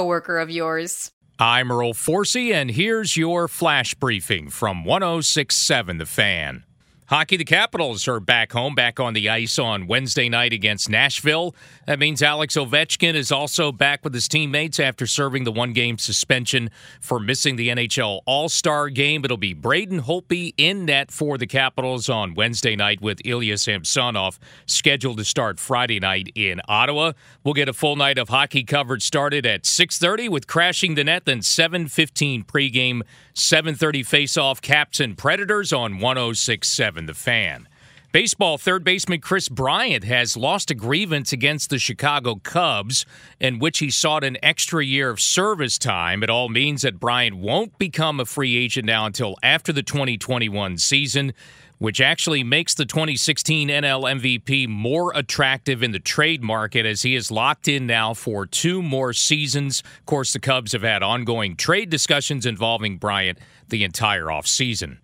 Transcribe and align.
coworker 0.00 0.38
of 0.38 0.50
yours. 0.50 1.12
I'm 1.38 1.70
Earl 1.70 1.92
Forcey, 1.92 2.54
and 2.54 2.70
here's 2.70 3.18
your 3.18 3.48
flash 3.48 3.92
briefing 3.94 4.48
from 4.48 4.82
1067 4.84 5.98
The 5.98 6.06
Fan. 6.06 6.64
Hockey, 7.10 7.36
the 7.36 7.44
Capitals 7.44 8.06
are 8.06 8.20
back 8.20 8.52
home, 8.52 8.76
back 8.76 9.00
on 9.00 9.14
the 9.14 9.28
ice 9.28 9.58
on 9.58 9.88
Wednesday 9.88 10.28
night 10.28 10.52
against 10.52 10.88
Nashville. 10.88 11.56
That 11.88 11.98
means 11.98 12.22
Alex 12.22 12.54
Ovechkin 12.56 13.14
is 13.14 13.32
also 13.32 13.72
back 13.72 14.04
with 14.04 14.14
his 14.14 14.28
teammates 14.28 14.78
after 14.78 15.08
serving 15.08 15.42
the 15.42 15.50
one 15.50 15.72
game 15.72 15.98
suspension 15.98 16.70
for 17.00 17.18
missing 17.18 17.56
the 17.56 17.70
NHL 17.70 18.20
All 18.26 18.48
Star 18.48 18.88
game. 18.90 19.24
It'll 19.24 19.36
be 19.36 19.54
Braden 19.54 20.02
Holtby 20.02 20.54
in 20.56 20.84
net 20.84 21.10
for 21.10 21.36
the 21.36 21.48
Capitals 21.48 22.08
on 22.08 22.34
Wednesday 22.34 22.76
night 22.76 23.00
with 23.00 23.20
Ilya 23.24 23.58
Samsonov 23.58 24.38
scheduled 24.66 25.18
to 25.18 25.24
start 25.24 25.58
Friday 25.58 25.98
night 25.98 26.30
in 26.36 26.60
Ottawa. 26.68 27.14
We'll 27.42 27.54
get 27.54 27.68
a 27.68 27.72
full 27.72 27.96
night 27.96 28.18
of 28.18 28.28
hockey 28.28 28.62
coverage 28.62 29.02
started 29.02 29.44
at 29.44 29.64
6.30 29.64 30.28
with 30.28 30.46
Crashing 30.46 30.94
the 30.94 31.02
Net, 31.02 31.24
then 31.24 31.40
7.15 31.40 32.46
pregame, 32.46 33.02
7.30 33.34 34.06
face-off 34.06 34.62
Caps 34.62 35.00
and 35.00 35.18
Predators 35.18 35.72
on 35.72 35.98
1067 35.98 36.99
the 37.06 37.14
fan. 37.14 37.68
Baseball 38.12 38.58
third 38.58 38.82
baseman 38.82 39.20
Kris 39.20 39.48
Bryant 39.48 40.02
has 40.02 40.36
lost 40.36 40.72
a 40.72 40.74
grievance 40.74 41.32
against 41.32 41.70
the 41.70 41.78
Chicago 41.78 42.34
Cubs 42.42 43.06
in 43.38 43.60
which 43.60 43.78
he 43.78 43.88
sought 43.88 44.24
an 44.24 44.36
extra 44.42 44.84
year 44.84 45.10
of 45.10 45.20
service 45.20 45.78
time. 45.78 46.24
It 46.24 46.28
all 46.28 46.48
means 46.48 46.82
that 46.82 46.98
Bryant 46.98 47.36
won't 47.36 47.78
become 47.78 48.18
a 48.18 48.24
free 48.24 48.56
agent 48.56 48.86
now 48.86 49.06
until 49.06 49.36
after 49.44 49.72
the 49.72 49.84
2021 49.84 50.76
season, 50.78 51.32
which 51.78 52.00
actually 52.00 52.42
makes 52.42 52.74
the 52.74 52.84
2016 52.84 53.68
NL 53.68 54.20
MVP 54.20 54.66
more 54.66 55.12
attractive 55.14 55.80
in 55.80 55.92
the 55.92 56.00
trade 56.00 56.42
market 56.42 56.84
as 56.84 57.02
he 57.02 57.14
is 57.14 57.30
locked 57.30 57.68
in 57.68 57.86
now 57.86 58.12
for 58.12 58.44
two 58.44 58.82
more 58.82 59.12
seasons. 59.12 59.84
Of 60.00 60.06
course, 60.06 60.32
the 60.32 60.40
Cubs 60.40 60.72
have 60.72 60.82
had 60.82 61.04
ongoing 61.04 61.54
trade 61.54 61.90
discussions 61.90 62.44
involving 62.44 62.98
Bryant 62.98 63.38
the 63.68 63.84
entire 63.84 64.26
offseason. 64.26 64.98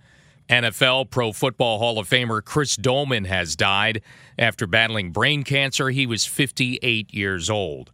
NFL 0.49 1.11
Pro 1.11 1.33
Football 1.33 1.79
Hall 1.79 1.99
of 1.99 2.09
Famer 2.09 2.45
Chris 2.45 2.77
Doleman 2.77 3.25
has 3.25 3.57
died 3.57 4.03
after 4.39 4.67
battling 4.67 5.11
brain 5.11 5.43
cancer. 5.43 5.91
He 5.91 6.07
was 6.07 6.25
58 6.25 7.13
years 7.13 7.51
old. 7.51 7.91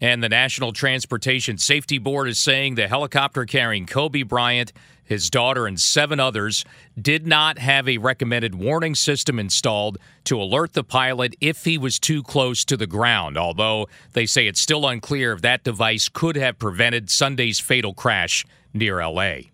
And 0.00 0.20
the 0.20 0.28
National 0.28 0.72
Transportation 0.72 1.58
Safety 1.58 1.98
Board 1.98 2.28
is 2.28 2.40
saying 2.40 2.74
the 2.74 2.88
helicopter 2.88 3.44
carrying 3.44 3.86
Kobe 3.86 4.24
Bryant, 4.24 4.72
his 5.04 5.30
daughter, 5.30 5.64
and 5.64 5.80
seven 5.80 6.18
others 6.18 6.64
did 7.00 7.24
not 7.24 7.58
have 7.58 7.88
a 7.88 7.98
recommended 7.98 8.56
warning 8.56 8.96
system 8.96 9.38
installed 9.38 9.98
to 10.24 10.42
alert 10.42 10.72
the 10.72 10.82
pilot 10.82 11.36
if 11.40 11.62
he 11.64 11.78
was 11.78 12.00
too 12.00 12.24
close 12.24 12.64
to 12.64 12.76
the 12.76 12.88
ground, 12.88 13.38
although 13.38 13.86
they 14.12 14.26
say 14.26 14.48
it's 14.48 14.60
still 14.60 14.88
unclear 14.88 15.34
if 15.34 15.42
that 15.42 15.62
device 15.62 16.08
could 16.08 16.34
have 16.34 16.58
prevented 16.58 17.08
Sunday's 17.08 17.60
fatal 17.60 17.94
crash 17.94 18.44
near 18.74 19.06
LA. 19.06 19.51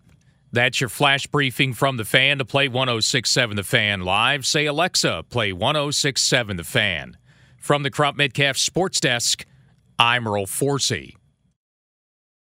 That's 0.51 0.81
your 0.81 0.89
flash 0.89 1.27
briefing 1.27 1.73
from 1.73 1.97
the 1.97 2.05
fan 2.05 2.39
to 2.39 2.45
play 2.45 2.67
1067 2.67 3.55
The 3.55 3.63
Fan 3.63 4.01
live. 4.01 4.47
Say, 4.47 4.65
Alexa, 4.65 5.25
play 5.29 5.53
1067 5.53 6.57
The 6.57 6.63
Fan. 6.63 7.17
From 7.57 7.83
the 7.83 7.91
Crump 7.91 8.17
Metcalf 8.17 8.57
Sports 8.57 8.99
Desk, 8.99 9.45
I'm 9.99 10.27
Earl 10.27 10.47
Forcey. 10.47 11.18